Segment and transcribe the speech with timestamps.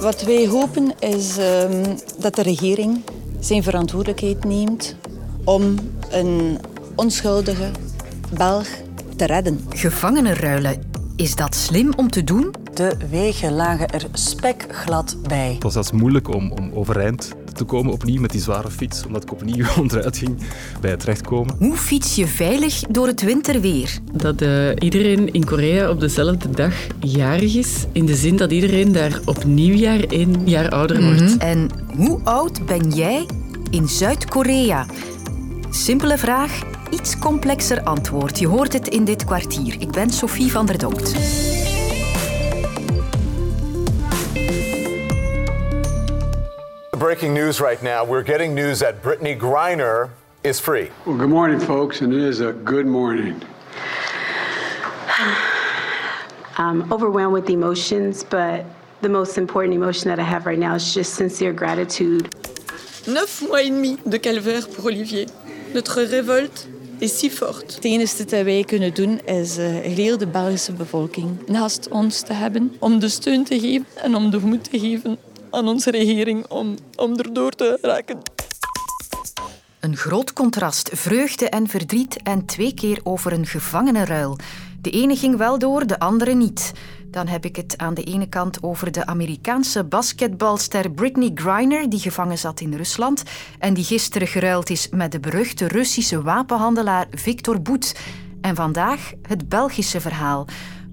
[0.00, 3.02] Wat wij hopen is ehm, dat de regering
[3.40, 4.96] zijn verantwoordelijkheid neemt
[5.44, 5.74] om
[6.10, 6.58] een
[6.94, 7.70] onschuldige
[8.36, 8.66] Belg
[9.16, 9.60] te redden.
[9.68, 12.54] Gevangenenruilen, is dat slim om te doen?
[12.74, 15.52] De wegen lagen er spekglad bij.
[15.52, 19.22] Het was zelfs moeilijk om, om overeind te komen opnieuw met die zware fiets, omdat
[19.22, 20.36] ik opnieuw onderuit ging
[20.80, 21.54] bij het terechtkomen.
[21.58, 23.98] Hoe fiets je veilig door het winterweer?
[24.12, 28.92] Dat uh, iedereen in Korea op dezelfde dag jarig is, in de zin dat iedereen
[28.92, 31.20] daar op nieuwjaar één jaar ouder wordt.
[31.20, 31.38] Mm -hmm.
[31.38, 33.26] En hoe oud ben jij
[33.70, 34.86] in Zuid-Korea?
[35.70, 38.38] Simpele vraag, iets complexer antwoord.
[38.38, 39.76] Je hoort het in dit kwartier.
[39.78, 41.14] Ik ben Sophie van der Dokt.
[46.98, 48.04] Breaking news right now.
[48.04, 50.10] We're getting news that Brittany Griner
[50.42, 50.90] is free.
[51.06, 53.40] Well, good morning, folks, and it is a good morning.
[56.56, 58.64] I'm overwhelmed with emotions, but
[59.00, 62.34] the most important emotion that I have right now is just sincere gratitude.
[63.06, 65.28] Neuf mois et demi de calvaire pour Olivier.
[65.72, 66.66] Notre révolte
[66.98, 67.74] is si forte.
[67.74, 72.32] Het enige dat wij kunnen doen is uh, heel de Belgische bevolking naast ons te
[72.32, 72.76] hebben.
[72.78, 75.18] Om de steun te geven en om de moed te geven
[75.50, 78.18] aan onze regering om, om erdoor te raken.
[79.80, 84.38] Een groot contrast, vreugde en verdriet en twee keer over een gevangenenruil.
[84.80, 86.72] De ene ging wel door, de andere niet.
[87.10, 91.98] Dan heb ik het aan de ene kant over de Amerikaanse basketbalster Britney Griner, die
[91.98, 93.22] gevangen zat in Rusland
[93.58, 97.94] en die gisteren geruild is met de beruchte Russische wapenhandelaar Victor Boet.
[98.40, 100.46] En vandaag het Belgische verhaal.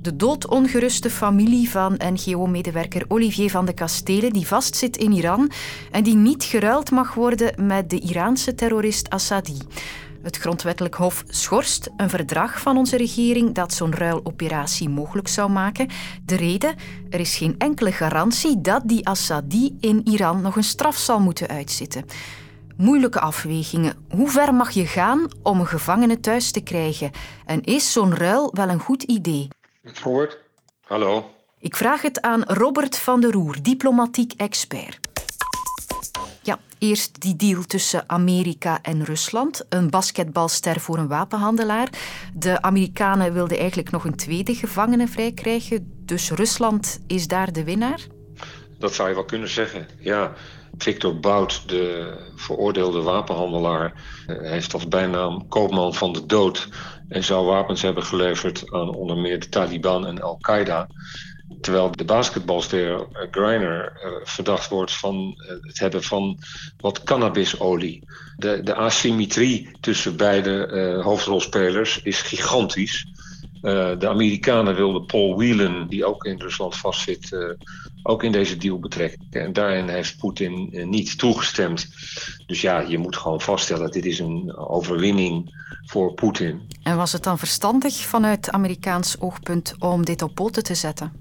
[0.05, 5.51] De doodongeruste familie van NGO-medewerker Olivier van de Kastelen, die vastzit in Iran
[5.91, 9.57] en die niet geruild mag worden met de Iraanse terrorist Assadi.
[10.21, 15.89] Het Grondwettelijk Hof schorst een verdrag van onze regering dat zo'n ruiloperatie mogelijk zou maken.
[16.25, 16.75] De reden?
[17.09, 21.47] Er is geen enkele garantie dat die Assadi in Iran nog een straf zal moeten
[21.47, 22.05] uitzitten.
[22.77, 23.95] Moeilijke afwegingen.
[24.09, 27.11] Hoe ver mag je gaan om een gevangene thuis te krijgen?
[27.45, 29.47] En is zo'n ruil wel een goed idee?
[29.93, 30.37] Robert,
[30.87, 31.31] hallo.
[31.59, 34.99] Ik vraag het aan Robert van der Roer, diplomatiek expert.
[36.41, 39.65] Ja, eerst die deal tussen Amerika en Rusland.
[39.69, 41.89] Een basketbalster voor een wapenhandelaar.
[42.33, 46.03] De Amerikanen wilden eigenlijk nog een tweede gevangene vrijkrijgen.
[46.05, 48.07] Dus Rusland is daar de winnaar?
[48.79, 50.33] Dat zou je wel kunnen zeggen, ja.
[50.77, 53.93] Victor Bout, de veroordeelde wapenhandelaar,
[54.27, 56.69] heeft als bijnaam koopman van de dood
[57.07, 60.87] en zou wapens hebben geleverd aan onder meer de Taliban en Al-Qaeda.
[61.61, 66.39] Terwijl de basketbalster Griner uh, verdacht wordt van het hebben van
[66.77, 68.03] wat cannabisolie.
[68.35, 73.05] De, de asymmetrie tussen beide hoofdrolspelers is gigantisch.
[73.65, 77.55] Uh, de Amerikanen wilden Paul Whelan, die ook in Rusland vastzit,
[78.03, 79.27] ook in deze deal betrekken.
[79.29, 81.87] En daarin heeft Poetin niet toegestemd.
[82.45, 85.53] Dus ja, je moet gewoon vaststellen, dit is een overwinning
[85.85, 86.61] voor Poetin.
[86.83, 91.11] En was het dan verstandig vanuit Amerikaans oogpunt om dit op poten te zetten?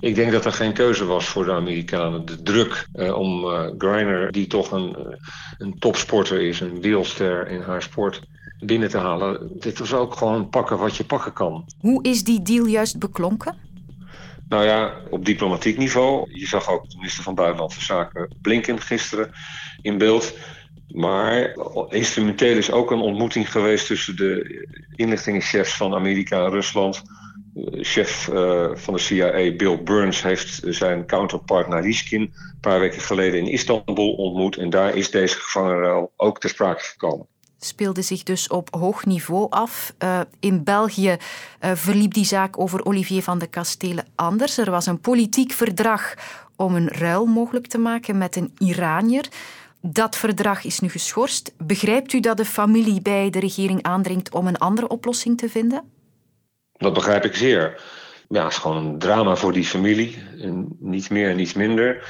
[0.00, 2.24] Ik denk dat er geen keuze was voor de Amerikanen.
[2.24, 5.16] De druk eh, om uh, Griner, die toch een,
[5.58, 8.22] een topsporter is, een wereldster in haar sport,
[8.66, 9.50] binnen te halen.
[9.58, 11.64] Dit was ook gewoon pakken wat je pakken kan.
[11.80, 13.56] Hoe is die deal juist beklonken?
[14.48, 16.30] Nou ja, op diplomatiek niveau.
[16.32, 19.30] Je zag ook de minister van Buitenlandse Zaken Blinken gisteren
[19.82, 20.34] in beeld.
[20.88, 21.56] Maar
[21.88, 24.66] instrumenteel is ook een ontmoeting geweest tussen de
[24.96, 27.02] inlichtingenchefs van Amerika en Rusland.
[27.70, 33.40] Chef uh, van de CIA, Bill Burns, heeft zijn counterpart Nariskin een paar weken geleden
[33.40, 34.56] in Istanbul ontmoet.
[34.56, 37.26] En daar is deze gevangenruil ook ter sprake gekomen
[37.64, 39.94] speelde zich dus op hoog niveau af.
[39.98, 41.16] Uh, in België
[41.64, 44.58] uh, verliep die zaak over Olivier van de Kastelen anders.
[44.58, 46.14] Er was een politiek verdrag
[46.56, 49.28] om een ruil mogelijk te maken met een Iranier.
[49.80, 51.52] Dat verdrag is nu geschorst.
[51.58, 55.82] Begrijpt u dat de familie bij de regering aandringt om een andere oplossing te vinden?
[56.72, 57.82] Dat begrijp ik zeer.
[58.28, 60.18] Ja, het is gewoon een drama voor die familie.
[60.78, 62.08] Niet meer en niet minder.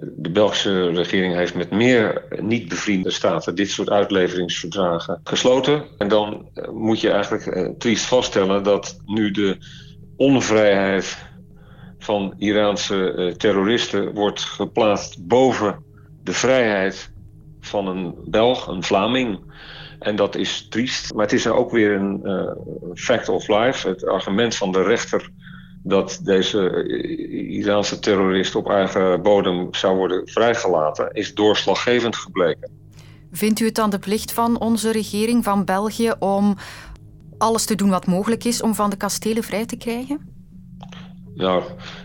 [0.00, 5.84] De Belgische regering heeft met meer niet bevriende staten dit soort uitleveringsverdragen gesloten.
[5.98, 9.56] En dan moet je eigenlijk eh, triest vaststellen dat nu de
[10.16, 11.26] onvrijheid
[11.98, 15.84] van Iraanse eh, terroristen wordt geplaatst boven
[16.22, 17.12] de vrijheid
[17.60, 19.40] van een Belg, een Vlaming.
[19.98, 21.14] En dat is triest.
[21.14, 22.22] Maar het is ook weer een
[22.94, 23.88] fact of life.
[23.88, 25.30] Het argument van de rechter
[25.86, 26.86] dat deze
[27.48, 32.70] Iraanse terrorist op eigen bodem zou worden vrijgelaten, is doorslaggevend gebleken.
[33.32, 36.56] Vindt u het dan de plicht van onze regering van België om
[37.38, 40.34] alles te doen wat mogelijk is om van de kastelen vrij te krijgen?
[41.34, 41.62] Nou,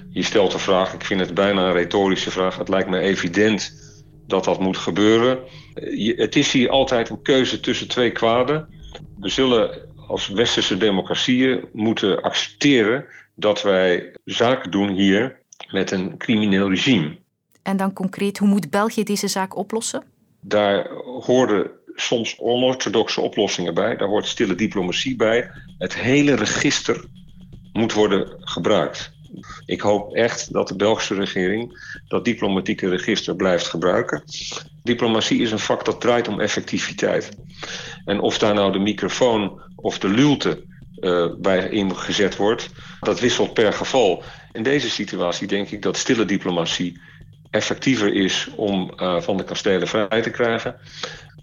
[0.10, 2.58] Je stelt de vraag, ik vind het bijna een retorische vraag.
[2.58, 3.74] Het lijkt me evident
[4.28, 5.40] dat dat moet gebeuren.
[6.16, 8.68] Het is hier altijd een keuze tussen twee kwaden.
[9.20, 13.06] We zullen als westerse democratieën moeten accepteren
[13.42, 15.40] dat wij zaken doen hier
[15.72, 17.18] met een crimineel regime.
[17.62, 20.04] En dan concreet, hoe moet België deze zaak oplossen?
[20.40, 20.90] Daar
[21.22, 23.96] hoorden soms onorthodoxe oplossingen bij.
[23.96, 25.50] Daar hoort stille diplomatie bij.
[25.78, 27.06] Het hele register
[27.74, 29.12] moet worden gebruikt.
[29.66, 34.24] Ik hoop echt dat de Belgische regering dat diplomatieke register blijft gebruiken.
[34.84, 37.30] Diplomatie is een vak dat draait om effectiviteit.
[38.06, 40.64] En of daar nou de microfoon of de lulte
[41.02, 42.70] uh, bij ingezet wordt,
[43.00, 44.24] dat wisselt per geval.
[44.52, 47.00] In deze situatie denk ik dat stille diplomatie
[47.50, 50.76] effectiever is om uh, van de kastelen vrij te krijgen.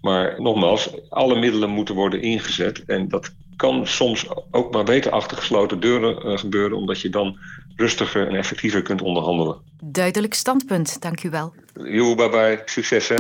[0.01, 2.85] Maar nogmaals, alle middelen moeten worden ingezet.
[2.85, 7.39] En dat kan soms ook maar beter achter gesloten deuren uh, gebeuren, omdat je dan
[7.77, 9.57] rustiger en effectiever kunt onderhandelen.
[9.85, 11.55] Duidelijk standpunt, dank u wel.
[11.85, 12.63] Jo, bye bye.
[12.65, 13.17] Succes hè.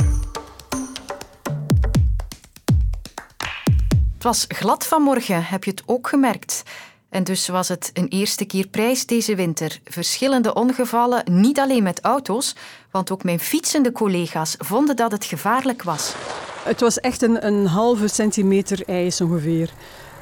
[4.19, 6.63] Het was glad vanmorgen, heb je het ook gemerkt?
[7.09, 9.79] En dus was het een eerste keer prijs deze winter.
[9.85, 12.57] Verschillende ongevallen, niet alleen met auto's,
[12.91, 16.15] want ook mijn fietsende collega's vonden dat het gevaarlijk was.
[16.65, 19.71] Het was echt een, een halve centimeter ijs ongeveer.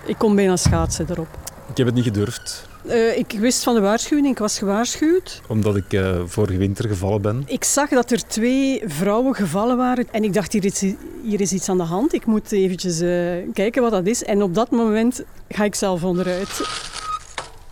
[0.07, 1.39] Ik kon bijna schaatsen erop.
[1.71, 2.69] Ik heb het niet gedurfd.
[2.89, 5.41] Uh, ik wist van de waarschuwing, ik was gewaarschuwd.
[5.49, 7.43] Omdat ik uh, vorige winter gevallen ben.
[7.47, 10.81] Ik zag dat er twee vrouwen gevallen waren en ik dacht, hier is,
[11.23, 12.15] hier is iets aan de hand.
[12.15, 14.25] Ik moet eventjes uh, kijken wat dat is.
[14.25, 16.61] En op dat moment ga ik zelf onderuit.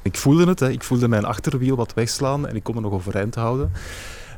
[0.02, 0.70] Ik voelde het, hè.
[0.70, 3.72] ik voelde mijn achterwiel wat wegslaan en ik kon me nog overeind houden.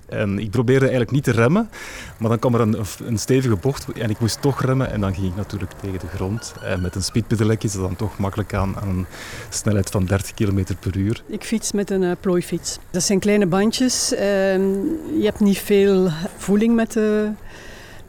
[0.09, 1.71] En ik probeerde eigenlijk niet te remmen,
[2.19, 4.91] maar dan kwam er een, een stevige bocht en ik moest toch remmen.
[4.91, 6.55] En dan ging ik natuurlijk tegen de grond.
[6.63, 9.07] En met een speedpedelec is dat dan toch makkelijk aan, aan een
[9.49, 11.23] snelheid van 30 km per uur.
[11.27, 12.79] Ik fiets met een uh, plooifiets.
[12.91, 14.13] Dat zijn kleine bandjes.
[14.13, 17.31] Uh, je hebt niet veel voeling met de,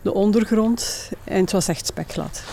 [0.02, 1.12] de ondergrond.
[1.24, 2.44] En het was echt spekglad.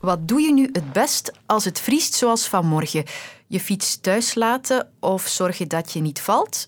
[0.00, 3.04] Wat doe je nu het best als het vriest zoals vanmorgen?
[3.46, 6.66] Je fiets thuis laten of zorgen dat je niet valt?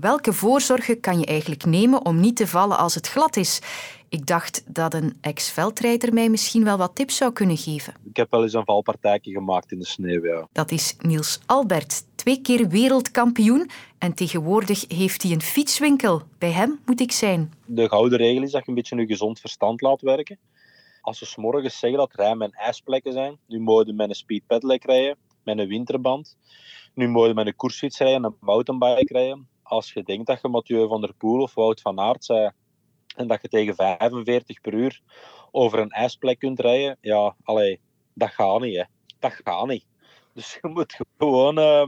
[0.00, 3.60] Welke voorzorgen kan je eigenlijk nemen om niet te vallen als het glad is?
[4.08, 7.94] Ik dacht dat een ex-veldrijder mij misschien wel wat tips zou kunnen geven.
[8.04, 10.48] Ik heb wel eens een valpartijtje gemaakt in de sneeuw, ja.
[10.52, 13.70] Dat is Niels Albert, twee keer wereldkampioen.
[13.98, 16.22] En tegenwoordig heeft hij een fietswinkel.
[16.38, 17.52] Bij hem moet ik zijn.
[17.66, 20.38] De gouden regel is dat je een beetje je gezond verstand laat werken.
[21.00, 24.84] Als ze s'morgens zeggen dat rijm- en ijsplekken zijn, nu moet je met een speedpedelec
[24.84, 26.36] rijden, met een winterband.
[26.94, 30.48] Nu moet je met een koersfiets rijden, een mountainbike rijden als je denkt dat je
[30.48, 32.50] Mathieu van der Poel of Wout van Aert zei
[33.16, 35.00] en dat je tegen 45 per uur
[35.50, 37.80] over een ijsplek kunt rijden, ja, allee,
[38.14, 38.82] dat gaat niet, hè.
[39.18, 39.86] Dat gaat niet.
[40.34, 41.86] Dus je moet gewoon, uh,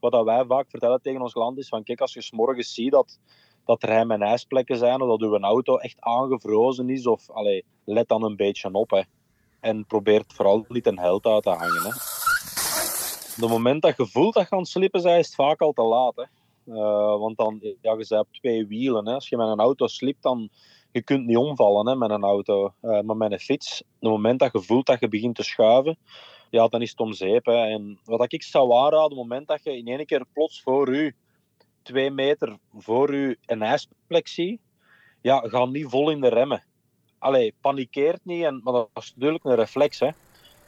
[0.00, 3.18] wat wij vaak vertellen tegen ons land is, van kijk, als je s'morgens ziet dat,
[3.64, 7.64] dat er heim- en ijsplekken zijn, of dat uw auto echt aangevrozen is, of allee,
[7.84, 9.02] let dan een beetje op, hè.
[9.60, 11.86] En probeer vooral niet een held uit te hangen.
[11.86, 15.60] Op het moment dat je voelt dat je aan het slippen bent, is het vaak
[15.60, 16.24] al te laat, hè.
[16.68, 19.06] Uh, want dan, ja, je op twee wielen.
[19.06, 19.14] Hè.
[19.14, 20.48] Als je met een auto slipt, dan
[20.92, 22.72] je kunt niet omvallen hè, met een auto.
[22.82, 25.42] Uh, maar met een fiets, op het moment dat je voelt dat je begint te
[25.42, 25.98] schuiven,
[26.50, 27.44] ja, dan is het om zeep.
[27.44, 27.66] Hè.
[27.66, 30.88] En wat ik zou aanraden, op het moment dat je in één keer plots voor
[30.88, 31.14] u,
[31.82, 34.60] twee meter voor u, een ijsplek ziet,
[35.22, 36.64] ja, ga niet vol in de remmen.
[37.18, 40.00] Allee, panikeert niet, en, maar dat is natuurlijk een reflex.
[40.00, 40.08] Hè.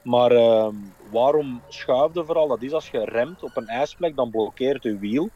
[0.03, 0.69] Maar uh,
[1.11, 2.49] waarom schuifde vooral?
[2.49, 5.29] Dat is als je remt op een ijsplek, dan blokkeert je wiel.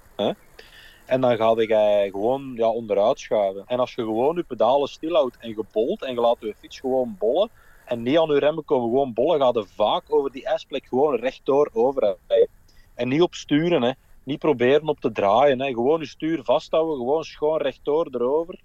[1.06, 3.64] En dan ga je gewoon ja, onderuit schuiven.
[3.66, 6.80] En als je gewoon je pedalen stilhoudt en je bolt en je laat je fiets
[6.80, 7.50] gewoon bollen
[7.85, 11.14] en niet aan je remmen komen gewoon bollen, ga je vaak over die ijsplek gewoon
[11.14, 12.49] rechtdoor overrijden.
[12.94, 13.92] En niet op sturen, hè.
[14.25, 15.61] niet proberen op te draaien.
[15.61, 15.66] Hè.
[15.66, 18.61] Gewoon je stuur vasthouden, gewoon schoon rechtdoor erover.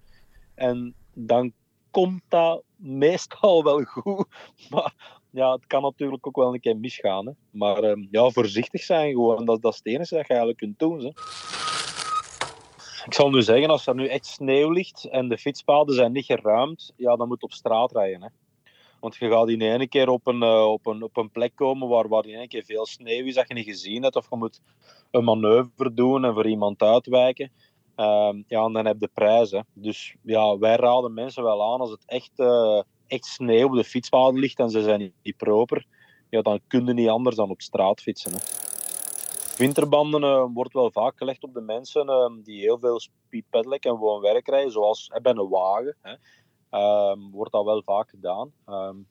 [0.56, 1.54] En dan
[1.92, 4.28] komt dat meestal wel goed.
[4.70, 7.36] Maar ja, het kan natuurlijk ook wel een keer misgaan.
[7.52, 10.80] Maar um, ja, voorzichtig zijn gewoon, dat, dat is het enige dat je eigenlijk kunt
[10.80, 11.14] doen.
[13.06, 16.26] Ik zal nu zeggen, als er nu echt sneeuw ligt en de fietspaden zijn niet
[16.26, 18.22] geruimd, ja, dan moet je op straat rijden.
[18.22, 18.28] Hè.
[19.00, 21.88] Want je gaat in één keer op een, uh, op een, op een plek komen
[21.88, 24.16] waar, waar in één keer veel sneeuw is dat je niet gezien hebt.
[24.16, 24.62] Of je moet
[25.12, 27.52] een manoeuvre doen en voor iemand uitwijken.
[27.98, 29.66] Uh, ja, en dan heb je prijzen.
[29.74, 32.32] Dus ja, wij raden mensen wel aan als het echt...
[32.36, 35.86] Uh, echt sneeuw op de fietspaden ligt en ze zijn niet proper,
[36.30, 38.32] ja, dan kun je niet anders dan op straat fietsen.
[38.32, 38.38] Hè.
[39.58, 43.92] Winterbanden uh, wordt wel vaak gelegd op de mensen uh, die heel veel speedpedelec en
[43.92, 45.96] gewoon werk rijden, zoals uh, bij een wagen.
[46.02, 46.16] Hè.
[47.12, 48.52] Um, wordt dat wel vaak gedaan.
[48.68, 49.08] Um,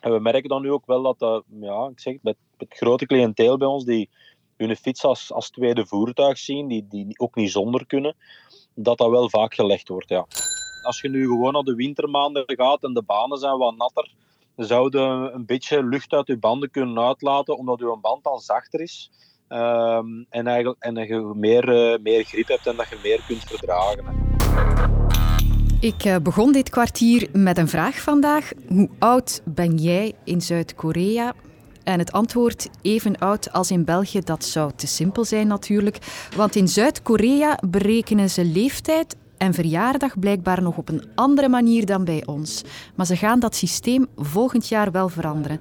[0.00, 3.56] en we merken dan nu ook wel dat, ja, ik zeg, met het grote cliënteel
[3.56, 4.10] bij ons die,
[4.56, 8.16] hun fiets als, als tweede voertuig zien, die, die ook niet zonder kunnen,
[8.74, 10.08] dat dat wel vaak gelegd wordt.
[10.08, 10.26] Ja.
[10.84, 14.12] Als je nu gewoon naar de wintermaanden gaat en de banen zijn wat natter,
[14.56, 18.38] dan zou je een beetje lucht uit je banden kunnen uitlaten, omdat je band al
[18.38, 19.10] zachter is.
[19.48, 23.24] Ehm, en, eigenlijk, en dat je meer, uh, meer grip hebt en dat je meer
[23.26, 24.04] kunt verdragen.
[25.80, 28.50] Ik uh, begon dit kwartier met een vraag vandaag.
[28.68, 31.34] Hoe oud ben jij in Zuid-Korea?
[31.84, 35.98] En het antwoord even oud als in België, dat zou te simpel zijn natuurlijk.
[36.36, 42.04] Want in Zuid-Korea berekenen ze leeftijd en verjaardag blijkbaar nog op een andere manier dan
[42.04, 42.62] bij ons.
[42.94, 45.60] Maar ze gaan dat systeem volgend jaar wel veranderen.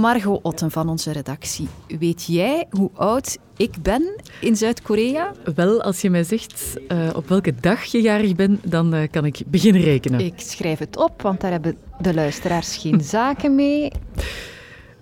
[0.00, 1.68] Margot Otten van onze redactie,
[1.98, 5.32] weet jij hoe oud ik ben in Zuid-Korea?
[5.54, 9.24] Wel, als je mij zegt uh, op welke dag je jarig bent, dan uh, kan
[9.24, 10.20] ik beginnen rekenen.
[10.20, 13.90] Ik schrijf het op, want daar hebben de luisteraars geen zaken mee.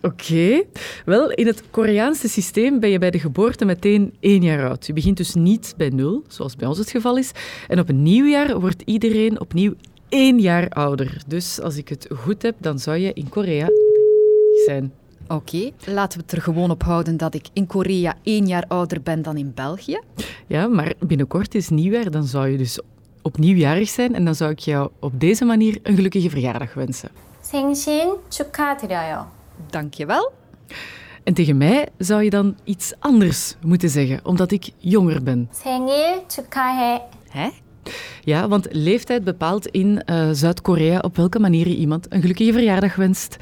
[0.02, 0.62] Oké.
[1.04, 4.86] Wel, in het Koreaanse systeem ben je bij de geboorte meteen één jaar oud.
[4.86, 7.32] Je begint dus niet bij nul, zoals bij ons het geval is.
[7.68, 9.74] En op een nieuw jaar wordt iedereen opnieuw
[10.08, 11.22] één jaar ouder.
[11.26, 13.68] Dus als ik het goed heb, dan zou je in Korea
[14.66, 14.92] zijn.
[15.28, 19.02] Oké, laten we het er gewoon op houden dat ik in Korea één jaar ouder
[19.02, 20.00] ben dan in België.
[20.46, 22.80] Ja, maar binnenkort is nieuwjaar, dan zou je dus
[23.22, 27.10] opnieuw jarig zijn en dan zou ik jou op deze manier een gelukkige verjaardag wensen.
[27.48, 29.37] 생신 축하드려요.
[29.66, 30.32] Dankjewel.
[31.24, 35.48] En tegen mij zou je dan iets anders moeten zeggen, omdat ik jonger ben.
[35.52, 37.00] 생일 축하해.
[37.28, 37.48] Hè?
[38.24, 42.96] Ja, want leeftijd bepaalt in eh, Zuid-Korea op welke manier je iemand een gelukkige verjaardag
[42.96, 43.36] wenst.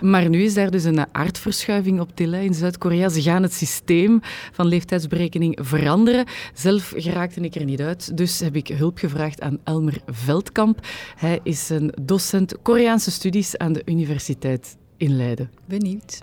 [0.00, 2.32] Maar nu is daar dus een aardverschuiving op til.
[2.34, 4.20] In Zuid-Korea ze gaan het systeem
[4.52, 6.26] van leeftijdsberekening veranderen.
[6.54, 10.86] Zelf geraakte ik er niet uit, dus heb ik hulp gevraagd aan Elmer Veldkamp.
[11.16, 15.50] Hij is een docent Koreaanse studies aan de Universiteit in Leiden.
[15.64, 16.20] Benieuwd.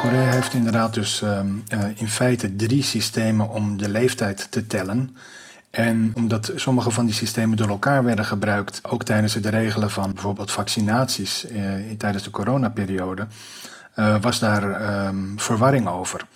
[0.00, 1.40] Korea heeft inderdaad dus uh,
[1.94, 5.16] in feite drie systemen om de leeftijd te tellen.
[5.70, 10.12] En omdat sommige van die systemen door elkaar werden gebruikt, ook tijdens het regelen van
[10.12, 13.26] bijvoorbeeld vaccinaties uh, tijdens de coronaperiode,
[13.96, 14.62] uh, was daar
[15.06, 16.26] um, verwarring over.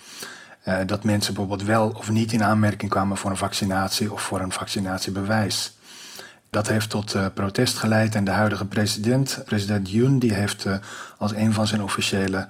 [0.85, 4.51] dat mensen bijvoorbeeld wel of niet in aanmerking kwamen voor een vaccinatie of voor een
[4.51, 5.73] vaccinatiebewijs.
[6.53, 10.75] Dat heeft tot eh, protest geleid en de huidige president, president Yoon, die heeft eh,
[11.17, 12.47] als een van zijn officiële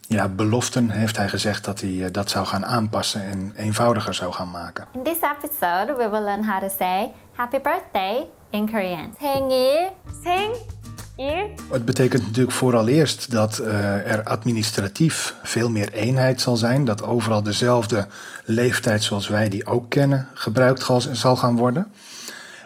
[0.00, 4.32] ja, beloften heeft hij gezegd dat hij eh, dat zou gaan aanpassen en eenvoudiger zou
[4.32, 4.86] gaan maken.
[4.92, 9.14] In this episode we will learn how to say happy birthday in Korean.
[9.18, 9.92] 생일,
[10.22, 11.50] 생일.
[11.70, 17.42] Het betekent natuurlijk vooral eerst dat er administratief veel meer eenheid zal zijn, dat overal
[17.42, 18.06] dezelfde
[18.44, 21.92] leeftijd zoals wij die ook kennen gebruikt zal gaan worden.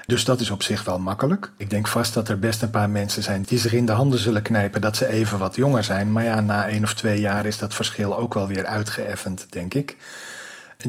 [0.07, 1.51] Dus dat is op zich wel makkelijk.
[1.57, 4.19] Ik denk vast dat er best een paar mensen zijn die zich in de handen
[4.19, 6.13] zullen knijpen dat ze even wat jonger zijn.
[6.13, 9.75] Maar ja, na één of twee jaar is dat verschil ook wel weer uitgeëffend, denk
[9.75, 9.97] ik.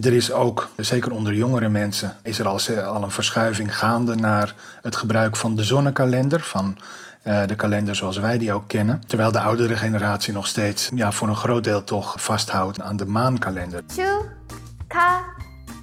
[0.01, 2.59] Er is ook, zeker onder jongere mensen, is er al,
[3.03, 6.39] een verschuiving gaande naar het gebruik van de zonnekalender.
[6.39, 6.77] Van
[7.21, 9.01] eh, de kalender zoals wij die ook kennen.
[9.07, 13.05] Terwijl de oudere generatie nog steeds ja, voor een groot deel toch vasthoudt aan de
[13.05, 13.83] maankalender.
[13.87, 14.07] Chu,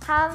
[0.06, 0.30] ham,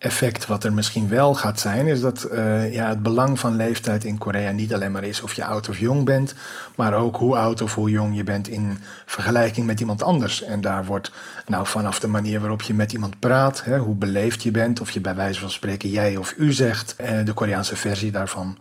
[0.00, 4.04] effect wat er misschien wel gaat zijn, is dat uh, ja, het belang van leeftijd
[4.04, 6.34] in Korea niet alleen maar is of je oud of jong bent,
[6.76, 10.42] maar ook hoe oud of hoe jong je bent in vergelijking met iemand anders.
[10.42, 11.12] En daar wordt
[11.46, 14.90] nou vanaf de manier waarop je met iemand praat, hè, hoe beleefd je bent, of
[14.90, 18.58] je bij wijze van spreken jij of u zegt, uh, de Koreaanse versie daarvan.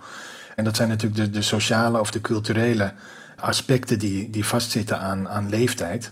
[0.55, 2.93] En dat zijn natuurlijk de, de sociale of de culturele
[3.35, 6.11] aspecten die, die vastzitten aan, aan leeftijd.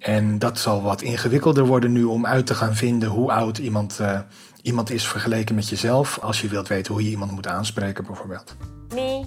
[0.00, 3.98] En dat zal wat ingewikkelder worden nu om uit te gaan vinden hoe oud iemand,
[4.00, 4.20] uh,
[4.62, 6.18] iemand is vergeleken met jezelf.
[6.18, 8.56] Als je wilt weten hoe je iemand moet aanspreken, bijvoorbeeld.
[8.94, 9.24] Ni,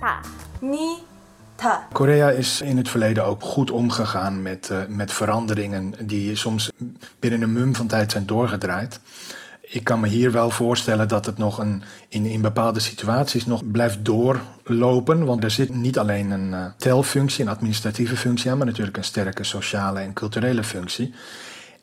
[0.00, 0.20] ta.
[0.60, 0.94] Ni,
[1.54, 1.86] ta.
[1.92, 6.70] Korea is in het verleden ook goed omgegaan met, uh, met veranderingen die soms
[7.18, 9.00] binnen een mum van tijd zijn doorgedraaid
[9.72, 13.70] ik kan me hier wel voorstellen dat het nog een, in, in bepaalde situaties nog
[13.70, 15.24] blijft doorlopen.
[15.24, 19.04] Want er zit niet alleen een uh, telfunctie, een administratieve functie aan, maar natuurlijk een
[19.04, 21.14] sterke sociale en culturele functie.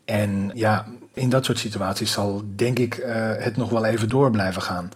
[0.06, 3.06] En ja, in dat soort situaties zal denk ik uh,
[3.38, 4.92] het nog wel even door blijven gaan.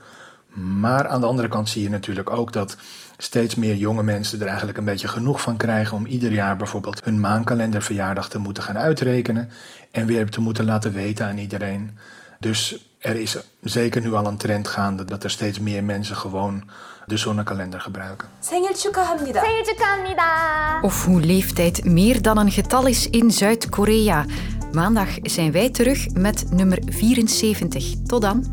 [0.54, 2.78] Maar aan de andere kant zie je natuurlijk ook dat
[3.18, 7.04] steeds meer jonge mensen er eigenlijk een beetje genoeg van krijgen om ieder jaar bijvoorbeeld
[7.04, 9.50] hun maankalenderverjaardag te moeten gaan uitrekenen
[9.92, 11.98] en weer te moeten laten weten aan iedereen
[12.44, 16.64] dus er is zeker nu al een trend gaande dat er steeds meer mensen gewoon
[17.06, 18.28] de zonnekalender gebruiken.
[18.40, 19.42] 생일 축하합니다.
[19.42, 20.82] 생일 축하합니다.
[20.82, 24.26] Of hoe leeftijd meer dan een getal is in Zuid-Korea.
[24.72, 27.94] Maandag zijn wij terug met nummer 74.
[28.06, 28.46] Tot dan.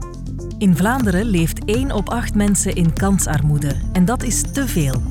[0.59, 5.03] In Vlaanderen leeft 1 op 8 mensen in kansarmoede en dat is te veel.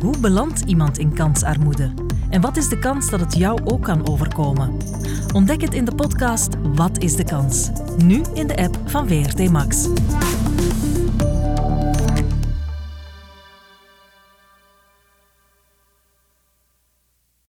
[0.00, 2.05] Hoe belandt iemand in kansarmoede?
[2.36, 4.76] En wat is de kans dat het jou ook kan overkomen?
[5.34, 7.70] Ontdek het in de podcast Wat is de kans?
[7.96, 9.88] Nu in de app van VRT Max.